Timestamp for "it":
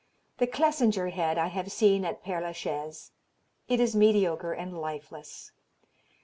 3.67-3.79